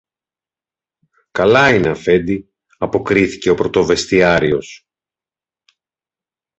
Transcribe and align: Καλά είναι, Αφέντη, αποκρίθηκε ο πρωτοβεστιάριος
Καλά 1.31 1.73
είναι, 1.73 1.89
Αφέντη, 1.89 2.49
αποκρίθηκε 2.77 3.49
ο 3.49 3.55
πρωτοβεστιάριος 3.55 4.87